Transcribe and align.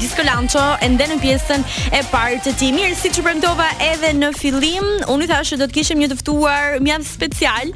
Disco 0.00 0.22
Lancho 0.24 0.62
ende 0.80 1.04
në 1.10 1.16
pjesën 1.20 1.62
e 1.92 1.98
parë 2.08 2.38
të 2.46 2.52
ti. 2.56 2.68
Mirë, 2.72 2.94
siç 2.96 3.18
e 3.20 3.24
premtova 3.24 3.66
edhe 3.84 4.14
në 4.16 4.30
fillim, 4.38 4.86
unë 5.12 5.26
i 5.26 5.26
thashë 5.28 5.58
do 5.60 5.66
të 5.68 5.76
kishim 5.76 6.00
një 6.00 6.08
të 6.12 6.16
ftuar 6.22 6.78
mjaft 6.80 7.04
special 7.18 7.72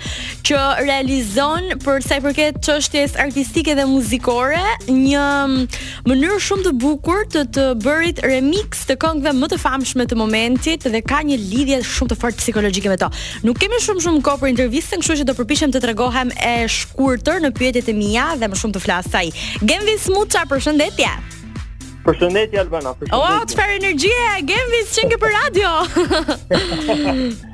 që 0.49 0.61
realizon 0.87 1.75
për 1.85 2.07
sa 2.07 2.17
i 2.17 2.23
përket 2.25 2.63
çështjes 2.65 3.19
artistike 3.21 3.75
dhe 3.77 3.85
muzikore, 3.91 4.63
një 4.89 5.27
mënyrë 6.09 6.39
shumë 6.47 6.67
të 6.69 6.73
bukur 6.81 7.27
të 7.35 7.45
të 7.59 7.67
bërit 7.85 8.22
remix 8.25 8.87
të 8.88 8.97
këngëve 9.04 9.35
më 9.43 9.51
të 9.53 9.61
famshme 9.67 10.09
të 10.09 10.19
momentit 10.22 10.88
dhe 10.97 11.04
ka 11.04 11.21
një 11.29 11.37
lidhje 11.45 11.83
shumë 11.93 12.15
të 12.15 12.21
fortë 12.25 12.41
psikologjike 12.41 12.93
me 12.95 12.99
to. 13.04 13.13
Nuk 13.45 13.61
kemi 13.61 13.83
shumë 13.85 14.06
shumë 14.09 14.25
kohë 14.25 14.47
për 14.47 14.54
intervistën, 14.54 15.04
kështu 15.04 15.21
që 15.21 15.29
do 15.29 15.37
përpiqem 15.43 15.77
të 15.77 15.85
tregohem 15.91 16.33
e 16.41 16.56
shkurtër 16.73 17.45
në 17.45 17.52
pyetjet 17.61 17.93
e 17.93 17.98
mia 18.01 18.30
dhe 18.41 18.48
më 18.48 18.62
shumë 18.65 18.79
të 18.80 18.84
flas 18.88 19.12
sa 19.12 19.20
ai. 19.20 19.29
Genvis 19.61 20.06
smuça, 20.09 20.48
përshëndetje. 20.48 21.16
Përshëndetje 22.07 22.59
Albana, 22.62 22.91
përshëndetje. 23.01 23.16
Oh, 23.16 23.48
çfarë 23.52 23.77
energjie, 23.80 24.29
Gembi, 24.51 24.83
çinke 24.93 25.21
për 25.23 25.35
radio. 25.37 27.53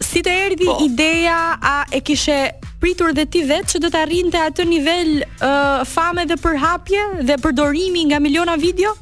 Si 0.00 0.22
të 0.24 0.32
erdhi 0.46 0.68
po. 0.70 0.78
ideja 0.86 1.36
a 1.60 1.74
e 1.92 2.00
kishe 2.00 2.36
pritur 2.80 3.12
dhe 3.18 3.26
ti 3.34 3.42
vetë 3.50 3.74
që 3.74 3.80
do 3.84 3.90
të 3.92 4.00
arrinte 4.06 4.40
atë 4.46 4.64
nivel 4.70 5.10
uh, 5.26 5.84
fame 5.84 6.24
dhe 6.32 6.38
përhapje 6.40 7.02
dhe 7.28 7.36
përdorimi 7.44 8.06
nga 8.08 8.20
miliona 8.24 8.56
video? 8.64 8.94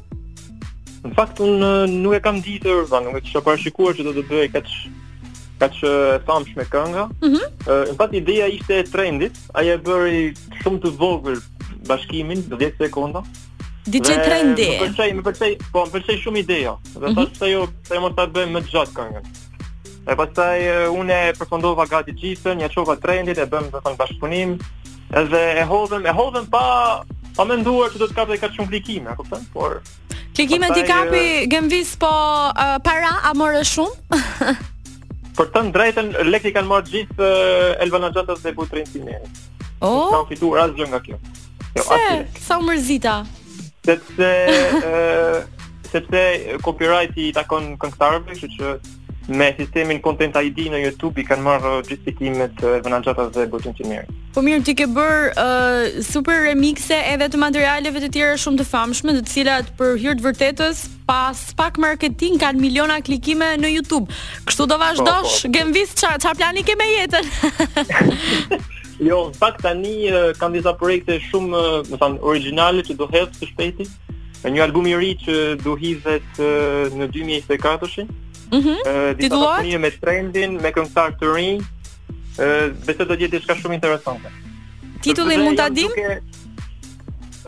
Në 1.05 1.15
fakt 1.15 1.39
unë 1.41 1.71
nuk 2.03 2.17
e 2.17 2.19
kam 2.27 2.43
ditur, 2.43 2.83
vanë, 2.91 3.13
nuk 3.13 3.21
e 3.21 3.29
kisha 3.29 3.39
parashikuar 3.47 3.95
që 3.95 4.09
do 4.09 4.17
të 4.19 4.25
bëj 4.27 4.49
kaq 4.57 4.75
kaq 5.61 5.75
e 5.85 5.95
famshme 6.25 6.65
kënga. 6.73 7.05
Ëh, 7.05 7.15
mm 7.21 7.29
-hmm. 7.31 7.47
uh, 7.69 7.83
në 7.93 7.95
fakt 7.95 8.13
ideja 8.17 8.45
ishte 8.57 8.79
e 8.79 8.83
trendit, 8.83 9.35
ai 9.55 9.69
e 9.69 9.77
bëri 9.77 10.23
shumë 10.59 10.79
të 10.83 10.89
vogël 10.99 11.37
bashkimin 11.87 12.43
10 12.49 12.77
sekonda. 12.77 13.23
DJ 13.87 13.99
dhe 14.13 14.17
Trendy. 14.25 14.67
Më 14.77 14.87
pëlqej, 14.87 15.07
më 15.19 15.23
pëlqej, 15.25 15.53
po 15.73 15.83
më 15.85 15.93
pëlqej 15.95 16.17
shumë 16.23 16.41
ideja. 16.43 16.73
Dhe 16.85 16.99
mm 16.99 17.05
-hmm. 17.05 17.15
pastaj 17.19 17.49
jo, 17.51 17.61
pastaj 17.81 17.99
mos 18.03 18.13
ta 18.15 18.25
bëjmë 18.27 18.53
më 18.55 18.61
gjatë 18.69 18.93
këngën. 18.99 19.23
E 20.11 20.15
pastaj 20.21 20.57
unë 20.99 21.13
e 21.29 21.33
përfundova 21.39 21.85
gati 21.89 22.11
gjithën, 22.13 22.61
ja 22.61 22.67
çova 22.69 22.95
trendit, 22.97 23.37
e 23.37 23.45
bëmë 23.45 23.71
vetëm 23.73 23.95
bashkëpunim. 23.97 24.51
Edhe 25.21 25.41
e 25.61 25.63
hodhëm, 25.65 26.05
e 26.05 26.11
hodhëm 26.13 26.45
pa 26.45 26.63
pa 27.35 27.43
menduar 27.45 27.89
që 27.89 27.97
do 27.97 28.05
të 28.05 28.13
kapë 28.13 28.37
kaq 28.39 28.51
shumë 28.53 28.67
klikime, 28.69 29.09
a 29.09 29.15
kupton? 29.15 29.45
Por 29.53 29.81
klikime 30.35 30.67
ti 30.75 30.83
kapi 30.83 31.25
e... 31.43 31.47
Gemvis 31.49 31.95
po 31.97 32.07
uh, 32.07 32.75
para 32.83 33.11
a 33.23 33.31
morë 33.33 33.63
shumë? 33.65 33.95
për 35.37 35.45
të 35.53 35.59
drejtën 35.71 36.07
lekti 36.31 36.51
kanë 36.51 36.67
marrë 36.67 36.89
gjithë 36.91 37.19
uh, 37.23 37.83
Elvan 37.83 38.11
Xhatës 38.13 38.43
dhe 38.43 38.51
Butrin 38.55 38.85
Tinë. 38.93 39.17
Oh. 39.81 40.11
Kan 40.11 40.25
fituar 40.29 40.67
asgjë 40.69 40.85
nga 40.91 40.99
kjo. 40.99 41.17
Jo, 41.77 41.83
Pse? 41.83 42.25
Sa 42.45 42.57
u 42.59 42.63
mërzita? 42.67 43.19
Sepse 43.85 44.31
ë 44.81 45.43
sepse 45.91 46.21
copyright 46.63 47.17
i 47.19 47.31
takon 47.35 47.73
këngëtarëve, 47.79 48.31
kështu 48.31 48.51
që 48.59 48.73
me 49.37 49.47
sistemin 49.57 49.99
Content 50.03 50.35
ID 50.39 50.65
në 50.73 50.79
YouTube 50.85 51.19
i 51.21 51.25
kanë 51.27 51.43
marrë 51.45 51.73
gjithë 51.87 52.05
fitimet 52.07 52.63
e 52.63 52.71
vënaxhata 52.85 53.25
dhe 53.35 53.43
botën 53.51 53.75
e 53.83 53.89
mirë. 53.89 54.15
Po 54.33 54.43
mirë, 54.43 54.63
ti 54.69 54.73
ke 54.79 54.87
bër 54.95 55.29
uh, 55.35 55.99
super 56.03 56.45
remixe 56.47 56.95
edhe 57.11 57.27
të 57.31 57.41
materialeve 57.43 58.01
të 58.05 58.09
tjera 58.15 58.39
shumë 58.39 58.63
të 58.63 58.67
famshme, 58.71 59.17
të 59.19 59.25
cilat 59.33 59.73
për 59.79 59.95
hir 60.01 60.15
të 60.19 60.27
vërtetës 60.29 60.83
pas 61.11 61.39
pak 61.59 61.75
marketing 61.79 62.39
kanë 62.39 62.63
miliona 62.63 63.01
klikime 63.03 63.53
në 63.59 63.73
YouTube. 63.77 64.07
Kështu 64.47 64.69
do 64.73 64.79
vazhdosh? 64.81 65.41
Po, 65.41 65.41
po, 65.43 65.47
po. 65.47 65.55
Gemvis 65.59 65.97
plani 66.39 66.65
ke 66.71 66.79
me 66.79 66.89
jetën? 66.95 67.33
Jo, 69.01 69.17
në 69.33 69.37
fakt 69.39 69.63
tani 69.65 69.91
uh, 70.11 70.29
kanë 70.37 70.59
disa 70.59 70.75
projekte 70.77 71.15
shumë, 71.25 71.51
uh, 71.57 71.79
më 71.89 71.97
thënë, 72.03 72.19
originale 72.31 72.83
që 72.85 72.95
do 72.99 73.07
hedhë 73.09 73.39
së 73.39 73.47
shpejti. 73.49 73.87
Një 74.45 74.61
album 74.65 74.87
i 74.89 74.93
ri 74.97 75.09
që 75.21 75.35
do 75.61 75.73
hidhet 75.77 76.41
uh, 76.41 76.85
në 76.99 77.07
2024-shin. 77.15 78.11
Mhm. 78.51 78.51
Mm 78.51 78.69
uh, 78.77 78.99
Titullohet 79.17 79.81
me 79.81 79.91
trendin, 80.03 80.57
me 80.61 80.71
këngëtar 80.75 81.15
të 81.21 81.33
rinj. 81.33 81.63
Ë, 81.65 82.45
uh, 82.45 82.67
besoj 82.85 83.09
do 83.09 83.17
jetë 83.23 83.39
diçka 83.39 83.57
shumë 83.61 83.79
interesante. 83.79 84.29
Titulli 85.01 85.39
mund 85.41 85.57
ta 85.57 85.65
dim? 85.73 85.95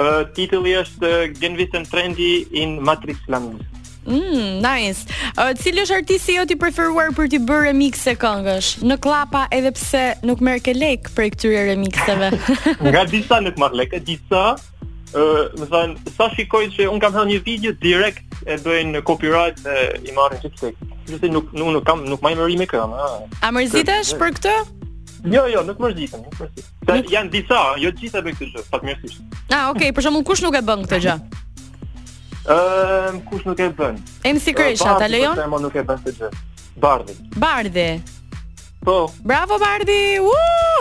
Ë, 0.02 0.14
titulli 0.34 0.74
është 0.74 1.06
uh, 1.06 1.28
Trendi 1.38 1.68
Trendy 1.86 2.32
in 2.64 2.80
Matrix 2.82 3.22
Language. 3.30 3.73
Mm, 4.06 4.60
nice. 4.60 5.06
Uh, 5.38 5.54
cili 5.60 5.82
është 5.84 5.96
artisti 6.02 6.36
jot 6.36 6.52
i 6.52 6.58
preferuar 6.60 7.14
për 7.16 7.30
të 7.32 7.40
bërë 7.48 7.70
remix 7.72 8.04
këngësh? 8.20 8.72
Në 8.90 8.98
klapa 9.04 9.46
edhe 9.56 9.72
pse 9.76 10.02
nuk 10.28 10.42
merr 10.44 10.60
ke 10.66 10.74
lek 10.76 11.08
për 11.16 11.30
këtyre 11.36 11.62
remixeve. 11.70 12.34
Nga 12.84 13.06
disa 13.14 13.40
nuk 13.46 13.60
marr 13.62 13.76
lek, 13.80 13.96
disa 14.04 14.44
ë, 14.52 14.56
uh, 15.16 15.52
më 15.60 15.70
thënë, 15.72 16.14
sa 16.18 16.28
shikoj 16.34 16.66
që 16.76 16.88
un 16.92 17.00
kam 17.00 17.16
thënë 17.16 17.32
një 17.36 17.40
video 17.48 17.76
direkt 17.80 18.44
e 18.44 18.58
bëjnë 18.60 18.98
në 18.98 19.02
copyright 19.08 19.62
e 19.64 19.78
i 20.04 20.16
marrin 20.18 20.42
çik 20.44 20.58
çik. 20.60 20.82
Do 21.08 21.20
të 21.22 21.30
nuk 21.36 21.54
nuk 21.56 21.80
kam 21.88 22.04
nuk 22.04 22.24
më 22.24 22.34
merr 22.42 22.58
me 22.60 22.68
këngë. 22.68 23.10
A 23.44 23.52
mërzitesh 23.56 24.18
për 24.20 24.36
këtë? 24.40 24.58
Jo, 25.32 25.46
jo, 25.48 25.62
nuk 25.64 25.80
mërzitem, 25.80 26.20
nuk 26.28 26.36
mërzitem. 26.42 27.06
Janë 27.08 27.32
disa, 27.32 27.62
jo 27.80 27.94
gjitha 27.96 28.20
e 28.20 28.26
bëjnë 28.28 28.40
këtë 28.42 28.52
gjë, 28.58 28.66
fatmirësisht. 28.74 29.38
Ah, 29.56 29.70
okay, 29.72 29.96
për 29.96 30.10
shkakun 30.10 30.28
kush 30.28 30.44
nuk 30.44 30.60
e 30.60 30.64
bën 30.68 30.84
këtë 30.84 31.00
gjë? 31.08 31.16
Ëm 32.44 32.56
ehm, 32.56 33.16
uh, 33.16 33.22
kush 33.30 33.44
nuk 33.48 33.58
e 33.60 33.70
bën? 33.72 33.98
MC 34.36 34.48
ehm, 34.48 34.54
Kresha 34.56 34.96
ta 35.00 35.08
lejon? 35.08 35.38
Po, 35.50 35.60
nuk 35.64 35.76
e 35.80 35.84
bën 35.88 36.00
të 36.04 36.12
gjë. 36.18 36.28
Bardhi. 36.76 37.14
Bardhi. 37.40 37.94
Po. 38.84 38.96
Bravo 39.24 39.56
Bardhi. 39.62 40.20
U! 40.20 40.34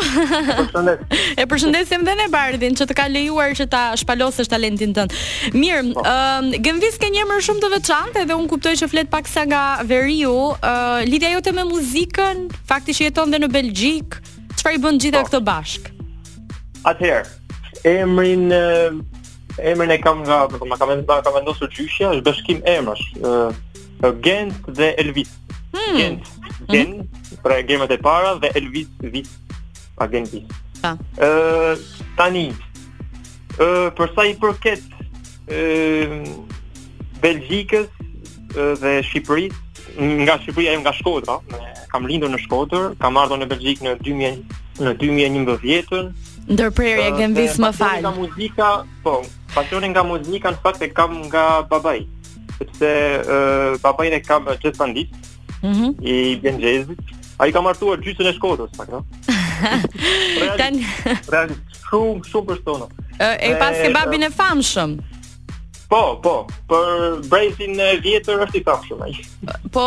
Përshëndet. 0.02 1.04
e 1.38 1.44
përshëndesim 1.46 2.02
dhe 2.08 2.16
ne 2.18 2.24
Bardhin 2.32 2.74
që 2.74 2.86
të 2.90 2.96
ka 2.98 3.04
lejuar 3.12 3.52
që 3.54 3.68
ta 3.70 3.82
shpalosësh 4.00 4.50
talentin 4.50 4.90
tënd. 4.96 5.14
Mirë, 5.54 5.84
ëm 5.84 5.92
po. 5.94 6.82
uh, 6.82 7.06
një 7.14 7.22
emër 7.22 7.44
shumë 7.46 7.62
të 7.62 7.70
veçantë 7.76 8.24
edhe 8.26 8.34
un 8.40 8.50
kuptoj 8.50 8.74
që 8.82 8.90
flet 8.90 9.10
pak 9.12 9.30
sa 9.30 9.46
nga 9.46 9.62
veriu, 9.86 10.32
uh, 10.34 11.06
lidhja 11.06 11.30
jote 11.36 11.54
me 11.54 11.62
muzikën, 11.70 12.48
fakti 12.66 12.90
që 12.96 13.06
jeton 13.12 13.30
dhe 13.30 13.38
në 13.44 13.52
Belgjik, 13.54 14.18
çfarë 14.58 14.80
i 14.82 14.82
bën 14.88 14.98
gjitha 15.04 15.22
po. 15.22 15.28
këto 15.30 15.44
bashk? 15.52 15.92
Atëherë, 16.90 17.30
emrin 17.94 18.50
uh, 18.50 18.98
emrin 19.60 19.90
e 19.92 19.98
kam 20.00 20.22
nga, 20.24 20.46
do 20.48 20.56
të 20.60 20.68
më 20.68 20.78
kam 20.80 20.90
vendosur, 20.92 21.22
kam 21.26 21.36
vendosur 21.36 21.70
gjyshja, 21.74 22.10
është 22.16 22.24
bashkim 22.28 22.60
emrash, 22.68 23.04
ë 23.20 24.10
Gent 24.18 24.64
dhe 24.66 24.88
Elvis. 24.98 25.30
Hmm. 25.72 25.96
Gent, 25.96 26.22
mhm. 26.22 26.66
pra 26.66 26.78
mm 26.78 26.88
-hmm. 26.88 27.06
pra 27.42 27.92
e 27.94 27.98
para 27.98 28.34
dhe 28.42 28.48
Elvis 28.58 28.88
Vis. 28.98 29.30
Pa 29.98 30.06
Gent 30.10 30.30
Vis. 30.32 30.42
Ë 31.18 31.78
tani. 32.18 32.48
Ë 33.62 33.68
për 33.96 34.08
sa 34.14 34.22
i 34.26 34.34
përket 34.42 34.82
ë 35.48 35.58
Belgjikës 37.22 37.86
dhe 38.82 38.92
Shqipërisë, 39.08 39.58
nga 40.26 40.34
Shqipëria 40.42 40.72
jam 40.74 40.82
nga 40.82 40.92
Shkodra, 40.92 41.36
kam 41.92 42.06
lindur 42.06 42.30
në 42.34 42.38
Shkodër, 42.42 42.98
kam 42.98 43.16
ardhur 43.16 43.38
në 43.38 43.46
Belgjikë 43.46 43.82
në 43.86 43.92
2000 44.00 44.38
në 44.82 44.92
2011. 44.96 46.10
Ndërprerje 46.50 47.08
Gent 47.18 47.36
Vis 47.38 47.54
më 47.58 47.70
fal. 47.72 48.02
Ka 48.02 48.10
muzika, 48.10 48.82
po, 49.04 49.20
Pasionin 49.54 49.92
nga 49.92 50.04
muzika 50.06 50.52
në 50.52 50.60
fakt 50.64 50.82
e 50.84 50.88
kam 50.96 51.16
nga 51.28 51.44
babai. 51.68 52.02
Sepse 52.56 52.88
ë 53.20 53.34
uh, 53.34 53.80
babai 53.84 54.08
ne 54.12 54.22
kam 54.24 54.48
jazz 54.62 54.78
bandit. 54.80 55.12
Mhm. 55.60 55.74
Mm 55.74 55.90
I 56.08 56.14
bën 56.42 56.60
jazz. 56.62 56.92
Ai 57.42 57.52
ka 57.52 57.60
martuar 57.64 58.00
gjysën 58.04 58.30
e 58.30 58.34
Shkodrës, 58.38 58.72
pak, 58.76 58.88
no? 58.92 59.02
Tan. 60.60 60.80
shumë 61.90 62.22
shumë 62.28 62.46
për 62.50 62.90
Uh, 63.22 63.36
e, 63.44 63.52
e 63.52 63.58
pas 63.60 63.76
ke 63.76 63.90
babin 63.92 64.22
e 64.24 64.30
famshëm. 64.32 64.96
Po, 65.86 66.16
po, 66.24 66.32
për 66.72 67.20
brejtin 67.28 67.76
e 67.82 67.88
vjetër 68.04 68.40
është 68.46 68.60
i 68.60 68.62
kapshëm 68.68 69.02
ai. 69.06 69.12
Po 69.74 69.84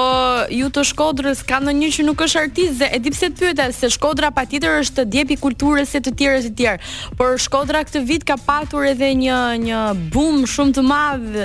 ju 0.54 0.70
të 0.76 0.84
Shkodrës 0.92 1.42
ka 1.50 1.60
ndonjë 1.64 1.90
që 1.98 2.06
nuk 2.08 2.22
është 2.28 2.44
artist 2.46 2.80
dhe 2.82 2.92
e 2.94 3.00
di 3.04 3.14
pse 3.16 3.30
të 3.32 3.42
pyeta 3.42 3.68
se 3.76 3.90
Shkodra 3.96 4.30
patjetër 4.36 4.80
është 4.84 5.08
djep 5.16 5.34
i 5.36 5.40
kulturës 5.42 5.96
e 6.00 6.04
të 6.06 6.16
tjerë 6.22 6.40
e 6.42 6.46
të 6.48 6.54
tjerë. 6.62 6.94
Por 7.20 7.36
Shkodra 7.46 7.84
këtë 7.88 8.06
vit 8.10 8.28
ka 8.28 8.38
patur 8.48 8.86
edhe 8.94 9.14
një 9.26 9.42
një 9.66 9.84
boom 10.14 10.44
shumë 10.50 10.78
të 10.80 10.86
madh 10.94 11.38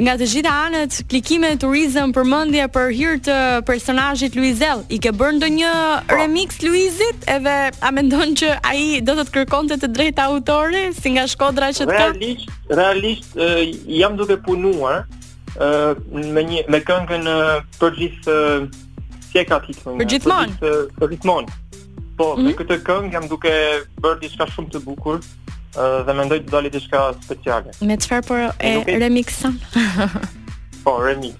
nga 0.00 0.14
të 0.16 0.24
gjitha 0.24 0.50
anët, 0.66 0.94
klikime, 1.04 1.50
turizëm, 1.60 2.14
përmendje 2.16 2.64
për 2.72 2.92
hir 2.96 3.18
të 3.26 3.34
personazhit 3.68 4.38
Luizel. 4.38 4.80
I 4.88 4.96
ke 5.04 5.10
bërë 5.12 5.34
ndonjë 5.36 5.72
po. 5.74 6.14
remix 6.16 6.62
Luizit? 6.64 7.26
Edhe 7.28 7.56
a 7.84 7.90
mendon 7.92 8.32
që 8.40 8.54
ai 8.70 9.02
do 9.04 9.12
të 9.18 9.26
të 9.28 9.34
kërkonte 9.34 9.76
të, 9.82 9.90
drejt 9.98 10.16
drejtë 10.16 10.86
si 10.96 11.12
nga 11.12 11.26
Shkodra 11.28 11.68
që 11.76 11.84
të 11.84 11.92
ka? 11.98 12.06
Realisht, 12.08 12.48
realisht 12.72 13.84
jam 14.00 14.16
duke 14.16 14.40
punuar 14.62 15.04
ë 15.58 16.22
me 16.32 16.44
një 16.46 16.62
me 16.72 16.80
këngën 16.86 17.26
për 17.80 17.96
gjithë 17.98 18.36
çeka 19.32 19.58
ti 19.66 19.74
thonë. 19.78 19.98
Për 20.00 20.10
gjithmonë, 20.14 20.72
për 21.02 21.10
gjithmonë. 21.14 21.56
Po, 22.16 22.24
mm 22.24 22.36
-hmm. 22.36 22.42
me 22.42 22.50
mhm. 22.50 22.58
këtë 22.60 22.78
këngë 22.86 23.12
jam 23.16 23.26
duke 23.32 23.52
bërë 24.04 24.20
diçka 24.22 24.46
shumë 24.54 24.72
të 24.74 24.82
bukur 24.86 25.20
dhe 26.08 26.14
mendoj 26.18 26.38
të 26.44 26.52
dalë 26.52 26.70
diçka 26.74 27.00
speciale. 27.24 27.72
Me 27.90 27.96
çfarë 27.96 28.24
po 28.28 28.40
e 28.60 28.72
remixon? 29.02 29.58
Po, 30.82 30.96
remix. 31.06 31.36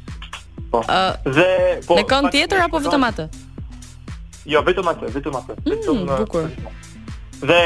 Po. 0.71 0.79
Uh, 0.87 1.17
dhe 1.27 1.83
po 1.87 1.97
Në 1.99 2.05
këngë 2.13 2.31
tjetër 2.33 2.61
apo 2.69 2.79
vetëm 2.81 3.03
atë? 3.09 3.25
Jo, 4.49 4.63
vetëm 4.67 4.87
atë, 4.93 5.11
vetëm 5.13 5.37
atë. 5.41 5.57
Mm, 5.67 6.13
bukur. 6.21 6.47
Dhe 7.43 7.63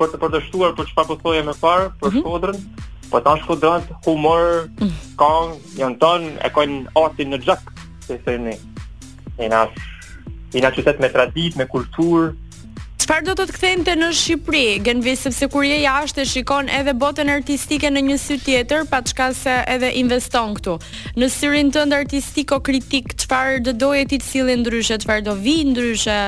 për 0.00 0.14
të 0.32 0.40
shtuar 0.46 0.72
për 0.78 0.88
çfarë 0.90 1.10
po 1.12 1.16
thoya 1.22 1.42
më 1.50 1.54
parë, 1.62 1.90
për 2.00 2.08
mhm. 2.10 2.22
Shkodrën, 2.22 2.58
Po 3.12 3.20
ta 3.20 3.36
shku 3.36 3.54
drat, 3.60 3.82
humor, 4.08 4.70
mm. 4.80 4.92
kong, 5.20 5.58
janë 5.76 5.98
ton, 6.00 6.22
e 6.40 6.48
kojnë 6.54 6.94
atin 6.96 7.34
në 7.34 7.38
gjëk, 7.44 7.72
se 8.06 8.16
se 8.24 8.36
në 8.40 8.54
e 9.36 9.48
në 9.52 9.58
ashtë, 9.58 10.14
i 10.56 10.62
në 10.64 10.70
qytet 10.78 11.02
me 11.04 11.10
tradit, 11.12 11.58
me 11.60 11.66
kultur. 11.68 12.30
Qëpar 13.02 13.20
do 13.26 13.34
të 13.36 13.44
të 13.50 13.56
kthejnë 13.58 13.84
të 13.90 13.96
në 14.00 14.08
Shqipëri, 14.16 14.62
gënvi, 14.86 15.14
sepse 15.18 15.48
kur 15.52 15.66
je 15.66 15.82
jashtë 15.82 16.24
e 16.24 16.30
shikon 16.32 16.70
edhe 16.72 16.94
botën 16.96 17.28
artistike 17.34 17.90
në 17.92 18.04
një 18.08 18.16
sy 18.22 18.38
tjetër, 18.46 18.86
pa 18.88 19.02
shka 19.04 19.26
se 19.36 19.58
edhe 19.74 19.90
investon 20.00 20.54
këtu. 20.56 20.78
Në 21.18 21.28
syrin 21.36 21.74
tënd 21.74 21.92
artistiko 21.98 22.62
kritik, 22.64 23.12
qëpar 23.26 23.60
do 23.68 23.76
doje 23.76 24.06
ti 24.14 24.20
të 24.22 24.30
cilin 24.32 24.64
ndryshe, 24.64 24.96
qëpar 25.04 25.20
do 25.28 25.36
vi 25.36 25.58
ndryshe, 25.74 26.20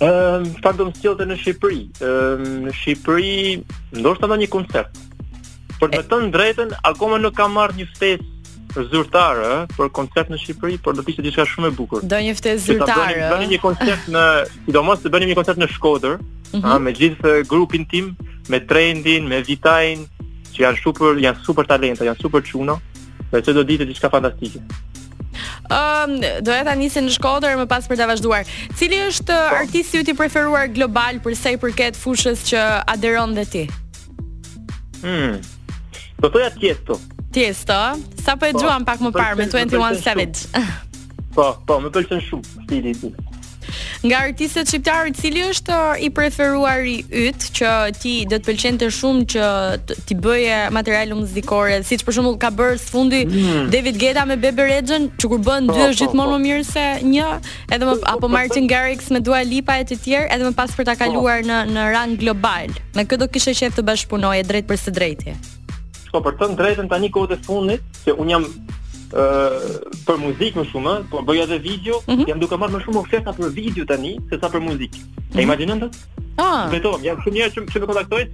Ëm, 0.00 0.08
um, 0.08 0.42
ehm, 0.42 0.42
fakdom 0.62 0.90
sjellte 0.92 1.24
në 1.24 1.36
Shqipëri. 1.40 1.78
Ëm, 2.00 2.06
ehm, 2.06 2.44
um, 2.44 2.64
në 2.66 2.72
Shqipëri 2.72 3.64
ndoshta 4.02 4.26
ndonjë 4.28 4.48
koncert. 4.52 4.90
Por 5.78 5.88
më 5.92 6.02
thon 6.08 6.30
drejtën, 6.32 6.70
akoma 6.88 7.18
nuk 7.20 7.34
kam 7.36 7.52
marrë 7.56 7.74
një 7.82 7.86
ftesë 7.94 8.24
zyrtare 8.92 9.50
eh, 9.64 9.66
për 9.76 9.90
koncert 9.96 10.28
në 10.32 10.36
Shqipëri, 10.42 10.78
por 10.84 10.94
do 10.94 11.00
të 11.04 11.08
ishte 11.14 11.22
diçka 11.24 11.44
shumë 11.48 11.68
e 11.68 11.72
bukur. 11.78 12.04
Do 12.04 12.16
një 12.20 12.34
ftesë 12.36 12.62
zyrtare. 12.64 13.14
Do 13.14 13.28
të 13.28 13.30
bëni 13.36 13.46
eh? 13.48 13.52
një 13.54 13.60
koncert 13.64 14.08
në, 14.12 14.24
sidomos 14.66 15.00
të 15.04 15.12
bëni 15.14 15.30
një 15.30 15.38
koncert 15.38 15.60
në 15.62 15.68
Shkodër, 15.72 16.18
mm 16.18 16.58
-hmm. 16.60 16.72
a 16.72 16.78
me 16.78 16.90
gjithë 16.92 17.32
grupin 17.52 17.86
tim, 17.86 18.16
me 18.50 18.60
Trendin, 18.68 19.26
me 19.28 19.40
Vitain, 19.48 20.04
që 20.52 20.58
janë 20.64 20.80
super, 20.82 21.16
janë 21.26 21.40
super 21.44 21.64
talenta, 21.66 22.04
janë 22.04 22.20
super 22.20 22.42
çuna, 22.44 22.76
dhe 23.32 23.52
do 23.54 23.62
ditë 23.62 23.84
diçka 23.88 24.10
fantastike. 24.12 24.60
Ëm 25.68 26.10
um, 26.14 26.16
doja 26.46 26.62
ta 26.66 26.76
nisem 26.78 27.08
në 27.08 27.14
Shkodër 27.16 27.56
më 27.58 27.66
pas 27.70 27.86
për 27.90 27.98
ta 27.98 28.06
vazhduar. 28.06 28.46
Cili 28.78 29.00
është 29.08 29.30
po. 29.32 29.34
Uh, 29.34 29.58
artisti 29.64 30.00
yt 30.02 30.12
i 30.12 30.14
preferuar 30.14 30.70
global 30.70 31.18
për 31.24 31.36
sa 31.38 31.52
i 31.56 31.58
përket 31.58 31.98
fushës 31.98 32.44
që 32.52 32.62
aderon 32.92 33.34
dhe 33.36 33.46
ti? 33.50 33.64
Hmm. 35.02 35.40
Do 36.16 36.28
po 36.28 36.28
të 36.28 36.32
po 36.36 36.42
ja 36.44 36.50
tjesto. 36.54 37.00
Tjesto. 37.34 37.80
Sa 38.24 38.36
po 38.38 38.46
e 38.46 38.52
po. 38.54 38.62
pak 38.86 39.00
më 39.02 39.12
parë 39.16 39.36
me 39.42 39.48
21 39.52 40.02
Savage. 40.02 40.46
Po, 41.36 41.50
po, 41.66 41.80
më 41.84 41.90
pëlqen 41.92 42.22
shumë 42.30 42.66
stili 42.66 42.94
i 42.94 42.98
tij 43.00 43.25
nga 44.06 44.20
artistët 44.30 44.70
shqiptarë, 44.70 45.10
cili 45.18 45.42
është 45.50 45.72
uh, 45.72 45.98
i 45.98 46.08
preferuari 46.14 46.96
yt 47.28 47.48
që 47.56 47.70
ti 48.00 48.12
do 48.30 48.38
të 48.38 48.46
pëlqente 48.48 48.88
shumë 48.94 49.24
që 49.32 49.46
ti 50.06 50.16
bëje 50.22 50.58
material 50.74 51.14
muzikor, 51.18 51.72
siç 51.86 52.04
për 52.06 52.16
shembull 52.18 52.38
ka 52.42 52.52
bërë 52.58 52.76
së 52.82 52.92
fundi 52.94 53.20
mm. 53.26 53.66
David 53.72 53.98
Guetta 54.02 54.26
me 54.28 54.36
Bebe 54.42 54.66
Rexhën, 54.68 55.08
që 55.18 55.30
kur 55.32 55.42
bën 55.48 55.66
dy 55.68 55.74
po, 55.74 55.88
është 55.88 55.96
po, 55.96 55.98
gjithmonë 56.04 56.32
po. 56.32 56.36
më 56.36 56.48
mirë 56.48 56.68
se 56.70 56.86
një, 57.16 57.30
edhe 57.74 57.88
më, 57.90 57.96
apo 58.14 58.30
Martin 58.30 58.70
Garrix 58.70 59.10
me 59.14 59.22
Dua 59.26 59.42
Lipa 59.42 59.78
e 59.82 59.88
të 59.88 59.98
tjerë, 60.04 60.30
edhe 60.36 60.48
më 60.50 60.56
pas 60.60 60.76
për 60.78 60.90
ta 60.92 60.98
kaluar 61.00 61.42
në 61.48 61.60
në 61.74 61.88
rang 61.96 62.16
global. 62.20 62.70
Me 62.96 63.06
kë 63.08 63.18
do 63.22 63.26
kishe 63.32 63.56
qejf 63.58 63.76
të 63.80 63.84
bashkëpunoje 63.90 64.44
drejt 64.46 64.68
për 64.70 64.78
së 64.84 64.94
drejti? 65.00 65.34
Po 66.12 66.22
për 66.22 66.36
të 66.38 66.50
drejtën 66.60 66.88
tani 66.92 67.10
kohët 67.12 67.34
e 67.34 67.40
fundit, 67.42 68.02
që 68.06 68.14
un 68.22 68.30
jam 68.30 68.44
për 69.12 70.18
muzikë 70.22 70.58
më 70.60 70.64
shumë, 70.70 70.94
po 71.10 71.20
bëja 71.26 71.44
edhe 71.46 71.58
video, 71.62 72.00
mm 72.06 72.14
-hmm. 72.14 72.28
jam 72.28 72.38
duke 72.40 72.56
marrë 72.58 72.72
më 72.76 72.82
shumë 72.86 72.98
oferta 73.00 73.32
për 73.36 73.50
video 73.54 73.84
tani 73.84 74.14
se 74.30 74.38
sa 74.40 74.48
për 74.48 74.60
muzikë. 74.66 74.98
Mm 74.98 75.10
-hmm. 75.14 75.32
E 75.32 75.32
mhm. 75.34 75.40
imagjinon 75.42 75.80
ta? 75.84 75.90
Ah. 76.38 76.68
vetëm 76.70 77.00
jam 77.02 77.16
shumë 77.22 77.32
njerëz 77.38 77.54
që, 77.54 77.62
që 77.72 77.80
më 77.80 77.86
kontaktojnë, 77.86 78.30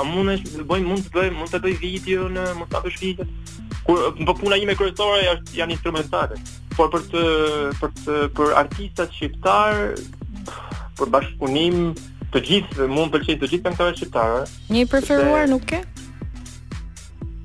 a 0.00 0.04
mundesh 0.04 0.42
të 0.44 0.64
bëjmë 0.70 0.88
mund 0.88 1.02
të 1.04 1.10
bëjmë 1.16 1.38
mund 1.38 1.50
të 1.54 1.58
bëj 1.64 1.76
video 1.80 2.28
në 2.28 2.44
mos 2.58 2.68
ta 2.70 2.80
bësh 2.84 2.98
video. 3.00 3.24
Kur 3.84 4.14
po 4.26 4.34
puna 4.40 4.56
ime 4.56 4.74
kryesore 4.74 5.22
është 5.34 5.54
janë 5.60 5.70
instrumentale. 5.72 6.36
Por 6.76 6.90
për 6.92 7.00
të 7.10 7.22
për 7.80 7.90
të 8.04 8.28
për 8.36 8.54
artistat 8.60 9.10
shqiptar 9.12 9.94
për 10.98 11.06
bashkëpunim 11.14 11.94
të 12.32 12.38
gjithë 12.46 12.88
mund 12.88 13.10
të 13.12 13.16
pëlqejnë 13.18 13.40
të 13.40 13.48
gjithë 13.50 13.64
këngëtarët 13.64 13.96
shqiptarë. 13.98 14.42
Një 14.68 14.86
preferuar 14.86 15.48
nuk 15.48 15.64
ke? 15.64 15.80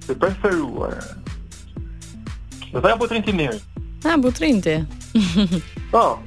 Të 0.08 0.14
preferuar. 0.22 1.24
Do 2.76 2.82
të 2.84 2.96
butrin 3.00 3.24
ti 3.24 3.32
mirë. 3.32 3.60
Ha 4.04 4.18
butrin 4.20 4.58
ti. 4.64 4.74
Po. 5.94 6.20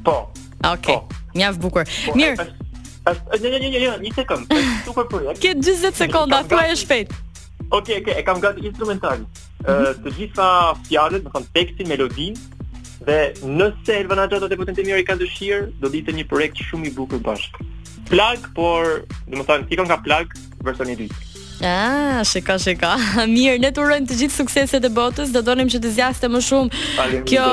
Po. 0.05 0.19
Okej. 0.61 1.01
Një 1.01 1.01
po. 1.09 1.23
javë 1.41 1.63
bukur. 1.65 1.89
Po, 1.89 2.17
mirë. 2.21 2.49
Një 3.41 3.57
një 3.57 3.57
një 3.65 3.73
një 3.81 3.97
një 4.05 4.15
sekond. 4.21 4.53
Super 4.85 5.09
projekt. 5.09 5.41
Ke 5.41 5.57
40 5.57 5.97
sekonda, 6.05 6.43
thua 6.51 6.69
e 6.69 6.77
shpejt. 6.77 7.17
Okej, 7.71 8.03
okay, 8.05 8.19
e 8.21 8.27
kam 8.27 8.41
gati 8.45 8.69
instrumentalin. 8.69 9.25
Ëh, 9.65 9.73
uh 9.89 9.93
të 10.05 10.13
gjitha 10.19 10.47
fjalët, 10.89 11.23
do 11.25 11.31
të 11.31 11.35
thon 11.37 11.45
tekstin, 11.55 11.89
melodinë, 11.93 12.37
Dhe 13.01 13.33
nëse 13.49 13.95
Elvan 13.97 14.21
Ajato 14.21 14.49
dhe 14.51 14.59
potente 14.61 14.83
mirë 14.85 15.01
i 15.01 15.07
ka 15.09 15.17
dëshirë, 15.21 15.71
do 15.81 15.89
ditë 15.93 16.13
një 16.21 16.27
projekt 16.29 16.61
shumë 16.69 16.91
i 16.91 16.95
bukur 16.99 17.23
bashkë. 17.25 17.65
Plagë, 18.11 18.51
por, 18.57 19.05
dhe 19.31 19.41
më 19.41 19.47
thajnë, 19.49 19.69
tikon 19.71 19.89
ka 19.89 20.01
plagë, 20.05 20.41
versioni 20.67 20.95
një 20.97 21.01
dytë. 21.05 21.21
A, 21.61 21.71
ah, 21.71 22.19
shika, 22.25 22.55
shika. 22.61 22.95
Mirë, 23.29 23.57
ne 23.61 23.69
të 23.73 23.83
urojmë 23.85 24.07
të 24.09 24.17
gjithë 24.19 24.37
sukseset 24.41 24.85
e 24.85 24.91
botës, 24.97 25.33
do 25.33 25.41
donim 25.45 25.69
që 25.73 25.81
të 25.85 25.91
zjaste 25.97 26.29
më 26.33 26.41
shumë 26.45 27.23
kjo 27.29 27.47